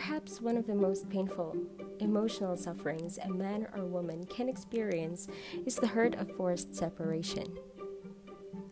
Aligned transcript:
Perhaps 0.00 0.40
one 0.40 0.56
of 0.56 0.66
the 0.66 0.74
most 0.74 1.10
painful 1.10 1.54
emotional 1.98 2.56
sufferings 2.56 3.18
a 3.18 3.28
man 3.28 3.66
or 3.76 3.84
woman 3.84 4.24
can 4.24 4.48
experience 4.48 5.28
is 5.66 5.76
the 5.76 5.88
hurt 5.88 6.14
of 6.14 6.34
forced 6.36 6.74
separation. 6.74 7.44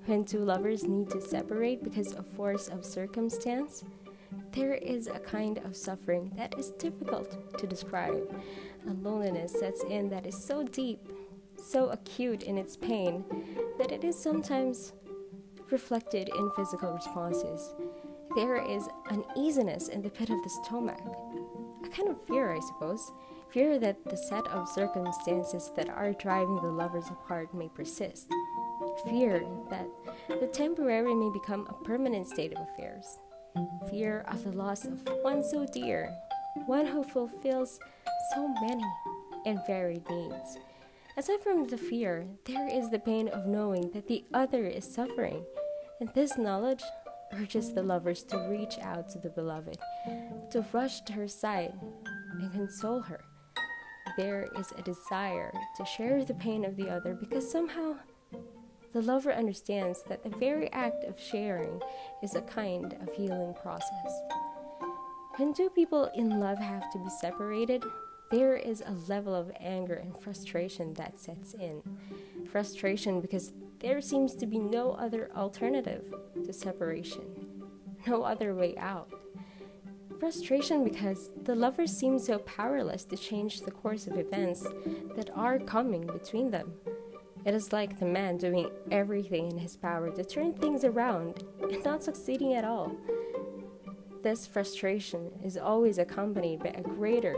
When 0.07 0.25
two 0.25 0.39
lovers 0.39 0.85
need 0.85 1.11
to 1.11 1.21
separate 1.21 1.85
because 1.85 2.15
of 2.15 2.27
force 2.27 2.69
of 2.69 2.83
circumstance, 2.83 3.85
there 4.53 4.73
is 4.73 5.07
a 5.07 5.19
kind 5.19 5.59
of 5.59 5.77
suffering 5.77 6.33
that 6.39 6.59
is 6.59 6.71
difficult 6.71 7.59
to 7.59 7.67
describe. 7.67 8.35
A 8.89 8.95
loneliness 8.95 9.53
sets 9.53 9.85
in 9.85 10.09
that 10.09 10.25
is 10.25 10.43
so 10.43 10.63
deep, 10.63 11.13
so 11.57 11.91
acute 11.91 12.43
in 12.43 12.57
its 12.57 12.75
pain, 12.75 13.23
that 13.77 13.93
it 13.93 14.03
is 14.03 14.19
sometimes 14.19 14.95
reflected 15.71 16.31
in 16.35 16.51
physical 16.57 16.95
responses. 16.95 17.75
There 18.35 18.57
is 18.57 18.89
uneasiness 19.11 19.89
in 19.89 20.03
the 20.03 20.11
pit 20.11 20.31
of 20.31 20.43
the 20.43 20.51
stomach, 20.51 21.01
a 21.85 21.89
kind 21.89 22.09
of 22.09 22.23
fear, 22.27 22.55
I 22.55 22.61
suppose. 22.61 23.11
Fear 23.51 23.79
that 23.79 24.05
the 24.05 24.17
set 24.17 24.47
of 24.49 24.69
circumstances 24.69 25.71
that 25.75 25.89
are 25.89 26.13
driving 26.13 26.57
the 26.57 26.69
lovers 26.69 27.09
apart 27.09 27.55
may 27.55 27.69
persist. 27.69 28.29
Fear 29.09 29.45
that 29.71 29.89
the 30.29 30.47
temporary 30.49 31.15
may 31.15 31.31
become 31.33 31.67
a 31.69 31.85
permanent 31.85 32.27
state 32.27 32.53
of 32.53 32.63
affairs. 32.63 33.19
Fear 33.91 34.25
of 34.29 34.45
the 34.45 34.53
loss 34.53 34.85
of 34.85 35.01
one 35.23 35.43
so 35.43 35.67
dear, 35.73 36.15
one 36.67 36.87
who 36.87 37.03
fulfills 37.03 37.81
so 38.35 38.49
many 38.61 38.85
and 39.47 39.59
varied 39.67 40.09
needs. 40.11 40.59
Aside 41.17 41.41
from 41.41 41.67
the 41.67 41.79
fear, 41.79 42.27
there 42.45 42.69
is 42.69 42.91
the 42.91 42.99
pain 42.99 43.29
of 43.29 43.47
knowing 43.47 43.91
that 43.93 44.07
the 44.07 44.25
other 44.35 44.67
is 44.67 44.85
suffering, 44.85 45.45
and 46.01 46.11
this 46.15 46.37
knowledge 46.37 46.83
urges 47.33 47.73
the 47.73 47.83
lovers 47.83 48.23
to 48.25 48.39
reach 48.49 48.79
out 48.81 49.09
to 49.11 49.19
the 49.19 49.31
beloved, 49.31 49.79
to 50.51 50.65
rush 50.73 51.01
to 51.03 51.13
her 51.13 51.29
side 51.29 51.75
and 52.33 52.53
console 52.53 53.01
her. 53.01 53.21
There 54.17 54.49
is 54.59 54.73
a 54.77 54.83
desire 54.83 55.53
to 55.77 55.85
share 55.85 56.25
the 56.25 56.35
pain 56.35 56.65
of 56.65 56.77
the 56.77 56.89
other 56.89 57.15
because 57.15 57.51
somehow 57.51 57.97
the 58.93 59.03
lover 59.03 59.33
understands 59.33 60.03
that 60.09 60.23
the 60.23 60.31
very 60.31 60.73
act 60.73 61.05
of 61.05 61.21
sharing 61.21 61.81
is 62.23 62.35
a 62.35 62.43
kind 62.43 62.97
of 63.01 63.13
healing 63.13 63.55
process. 63.63 64.13
When 65.37 65.55
two 65.55 65.71
people 65.71 66.11
in 66.15 66.41
love 66.41 66.59
have 66.59 66.91
to 66.93 66.99
be 66.99 67.11
separated, 67.21 67.85
there 68.31 68.57
is 68.57 68.83
a 68.85 68.93
level 69.09 69.35
of 69.35 69.51
anger 69.59 69.95
and 69.95 70.17
frustration 70.19 70.95
that 70.95 71.19
sets 71.19 71.55
in. 71.55 71.83
Frustration 72.51 73.21
because 73.21 73.53
there 73.81 74.01
seems 74.01 74.35
to 74.35 74.47
be 74.47 74.59
no 74.59 74.93
other 74.93 75.31
alternative 75.37 76.05
to 76.45 76.53
separation, 76.53 77.23
no 78.07 78.23
other 78.23 78.55
way 78.55 78.77
out. 78.77 79.11
Frustration 80.21 80.85
because 80.85 81.31
the 81.45 81.55
lovers 81.55 81.97
seem 81.97 82.19
so 82.19 82.39
powerless 82.41 83.05
to 83.05 83.17
change 83.17 83.61
the 83.61 83.71
course 83.71 84.07
of 84.07 84.19
events 84.19 84.67
that 85.17 85.31
are 85.35 85.59
coming 85.61 86.07
between 86.07 86.51
them. 86.51 86.73
It 87.45 87.55
is 87.55 87.73
like 87.73 87.99
the 87.99 88.05
man 88.05 88.37
doing 88.37 88.69
everything 88.91 89.51
in 89.51 89.59
his 89.59 89.77
power 89.77 90.11
to 90.11 90.25
turn 90.25 90.53
things 90.53 90.85
around 90.85 91.45
and 91.63 91.83
not 91.85 92.03
succeeding 92.03 92.55
at 92.55 92.65
all. 92.65 92.95
This 94.23 94.47
frustration 94.47 95.31
is 95.45 95.57
always 95.57 95.99
accompanied 95.99 96.59
by 96.59 96.71
a 96.71 96.83
greater 96.83 97.37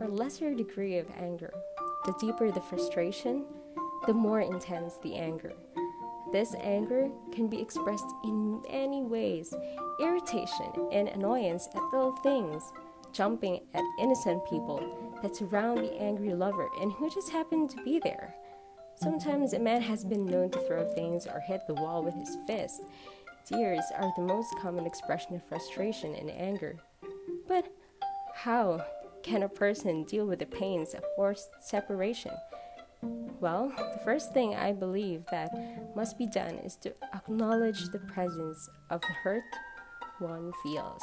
or 0.00 0.08
lesser 0.08 0.54
degree 0.54 0.98
of 0.98 1.10
anger. 1.18 1.52
The 2.06 2.14
deeper 2.20 2.50
the 2.50 2.60
frustration, 2.60 3.44
the 4.06 4.14
more 4.14 4.40
intense 4.40 4.94
the 5.02 5.16
anger. 5.16 5.52
This 6.32 6.54
anger 6.62 7.10
can 7.32 7.48
be 7.48 7.60
expressed 7.60 8.06
in 8.24 8.62
many 8.70 9.02
ways 9.02 9.52
irritation 10.00 10.70
and 10.92 11.08
annoyance 11.08 11.68
at 11.74 11.82
little 11.92 12.12
things, 12.22 12.62
jumping 13.12 13.60
at 13.74 13.82
innocent 14.00 14.44
people 14.48 15.18
that 15.22 15.36
surround 15.36 15.78
the 15.78 15.92
angry 16.00 16.32
lover 16.32 16.68
and 16.80 16.92
who 16.92 17.10
just 17.10 17.30
happen 17.30 17.66
to 17.68 17.84
be 17.84 17.98
there. 17.98 18.34
Sometimes 18.94 19.52
a 19.52 19.58
man 19.58 19.80
has 19.82 20.04
been 20.04 20.26
known 20.26 20.50
to 20.50 20.60
throw 20.60 20.86
things 20.94 21.26
or 21.26 21.40
hit 21.40 21.66
the 21.66 21.74
wall 21.74 22.04
with 22.04 22.14
his 22.14 22.36
fist. 22.46 22.82
Tears 23.44 23.84
are 23.96 24.12
the 24.16 24.22
most 24.22 24.54
common 24.60 24.86
expression 24.86 25.34
of 25.34 25.42
frustration 25.42 26.14
and 26.14 26.30
anger. 26.30 26.76
But 27.48 27.66
how 28.34 28.84
can 29.22 29.42
a 29.42 29.48
person 29.48 30.04
deal 30.04 30.26
with 30.26 30.38
the 30.38 30.46
pains 30.46 30.94
of 30.94 31.04
forced 31.16 31.50
separation? 31.60 32.32
Well, 33.40 33.72
the 33.76 34.00
first 34.04 34.34
thing 34.34 34.54
I 34.54 34.72
believe 34.72 35.24
that 35.30 35.50
must 35.96 36.18
be 36.18 36.26
done 36.26 36.56
is 36.56 36.76
to 36.76 36.92
acknowledge 37.14 37.88
the 37.88 37.98
presence 37.98 38.68
of 38.90 39.00
the 39.00 39.14
hurt 39.22 39.42
one 40.18 40.52
feels. 40.62 41.02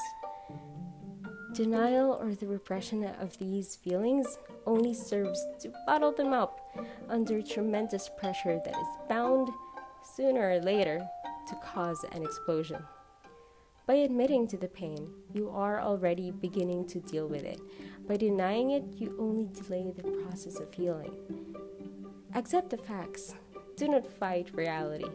Denial 1.53 2.19
or 2.21 2.35
the 2.35 2.45
repression 2.45 3.03
of 3.19 3.37
these 3.39 3.75
feelings 3.75 4.37
only 4.67 4.93
serves 4.93 5.43
to 5.59 5.73
bottle 5.87 6.11
them 6.11 6.33
up 6.33 6.59
under 7.09 7.41
tremendous 7.41 8.09
pressure 8.19 8.59
that 8.63 8.75
is 8.75 8.87
bound, 9.09 9.49
sooner 10.15 10.51
or 10.51 10.59
later, 10.59 11.07
to 11.47 11.55
cause 11.55 12.05
an 12.11 12.21
explosion. 12.23 12.83
By 13.87 13.93
admitting 13.93 14.47
to 14.49 14.57
the 14.57 14.67
pain, 14.67 15.09
you 15.33 15.49
are 15.49 15.79
already 15.79 16.29
beginning 16.29 16.87
to 16.87 16.99
deal 16.99 17.25
with 17.25 17.45
it. 17.45 17.61
By 18.05 18.17
denying 18.17 18.71
it, 18.71 18.83
you 18.97 19.15
only 19.17 19.47
delay 19.47 19.93
the 19.95 20.03
process 20.03 20.59
of 20.59 20.73
healing. 20.73 21.55
Accept 22.35 22.69
the 22.69 22.75
facts. 22.75 23.33
Do 23.77 23.87
not 23.87 24.05
fight 24.05 24.53
reality. 24.53 25.05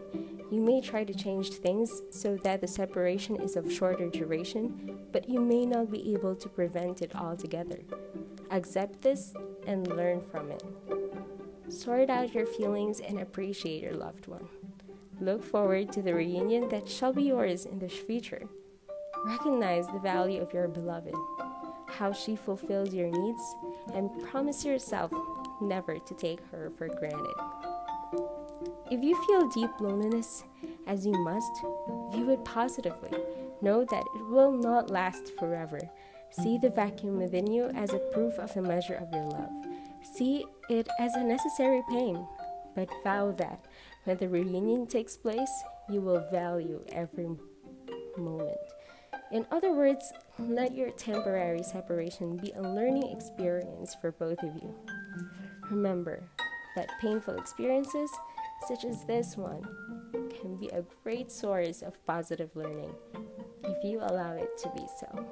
You 0.50 0.58
may 0.58 0.80
try 0.80 1.04
to 1.04 1.12
change 1.12 1.50
things 1.50 2.00
so 2.10 2.38
that 2.44 2.62
the 2.62 2.66
separation 2.66 3.36
is 3.42 3.56
of 3.56 3.70
shorter 3.70 4.08
duration, 4.08 5.00
but 5.12 5.28
you 5.28 5.38
may 5.38 5.66
not 5.66 5.90
be 5.90 6.14
able 6.14 6.34
to 6.36 6.48
prevent 6.48 7.02
it 7.02 7.14
altogether. 7.14 7.80
Accept 8.50 9.02
this 9.02 9.34
and 9.66 9.86
learn 9.86 10.22
from 10.22 10.50
it. 10.50 10.64
Sort 11.68 12.08
out 12.08 12.32
your 12.32 12.46
feelings 12.46 13.00
and 13.00 13.20
appreciate 13.20 13.82
your 13.82 13.92
loved 13.96 14.28
one. 14.28 14.48
Look 15.20 15.44
forward 15.44 15.92
to 15.92 16.00
the 16.00 16.14
reunion 16.14 16.70
that 16.70 16.88
shall 16.88 17.12
be 17.12 17.24
yours 17.24 17.66
in 17.66 17.78
the 17.78 17.88
future. 17.90 18.48
Recognize 19.24 19.86
the 19.88 20.00
value 20.00 20.40
of 20.40 20.52
your 20.52 20.68
beloved, 20.68 21.14
how 21.86 22.12
she 22.12 22.34
fulfills 22.34 22.92
your 22.92 23.08
needs, 23.08 23.42
and 23.94 24.10
promise 24.24 24.64
yourself 24.64 25.12
never 25.60 25.98
to 25.98 26.14
take 26.14 26.40
her 26.50 26.70
for 26.70 26.88
granted. 26.88 27.34
If 28.90 29.02
you 29.02 29.14
feel 29.26 29.48
deep 29.48 29.70
loneliness, 29.80 30.44
as 30.86 31.06
you 31.06 31.12
must, 31.12 31.52
view 32.12 32.30
it 32.30 32.44
positively. 32.44 33.10
Know 33.60 33.84
that 33.84 34.04
it 34.16 34.26
will 34.28 34.52
not 34.52 34.90
last 34.90 35.32
forever. 35.38 35.78
See 36.30 36.58
the 36.58 36.70
vacuum 36.70 37.18
within 37.18 37.46
you 37.46 37.66
as 37.74 37.92
a 37.92 37.98
proof 38.12 38.38
of 38.38 38.52
the 38.54 38.62
measure 38.62 38.94
of 38.94 39.12
your 39.12 39.24
love. 39.24 39.50
See 40.14 40.44
it 40.68 40.88
as 40.98 41.14
a 41.14 41.22
necessary 41.22 41.82
pain, 41.88 42.26
but 42.74 42.88
vow 43.04 43.30
that 43.32 43.66
when 44.04 44.16
the 44.16 44.28
reunion 44.28 44.86
takes 44.86 45.16
place, 45.16 45.52
you 45.88 46.00
will 46.00 46.28
value 46.30 46.84
every 46.90 47.28
moment. 48.18 48.58
In 49.32 49.46
other 49.50 49.72
words, 49.72 50.12
let 50.38 50.76
your 50.76 50.90
temporary 50.90 51.62
separation 51.62 52.36
be 52.36 52.52
a 52.52 52.60
learning 52.60 53.10
experience 53.10 53.96
for 53.98 54.12
both 54.12 54.42
of 54.42 54.54
you. 54.56 54.74
Remember 55.70 56.22
that 56.76 56.90
painful 57.00 57.38
experiences, 57.38 58.10
such 58.68 58.84
as 58.84 59.06
this 59.06 59.38
one, 59.38 59.66
can 60.38 60.56
be 60.56 60.68
a 60.68 60.84
great 61.02 61.32
source 61.32 61.80
of 61.80 62.04
positive 62.04 62.54
learning 62.54 62.94
if 63.64 63.82
you 63.82 64.00
allow 64.00 64.32
it 64.32 64.50
to 64.58 64.68
be 64.76 64.84
so. 65.00 65.26